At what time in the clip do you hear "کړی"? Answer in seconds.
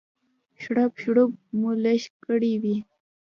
2.25-2.53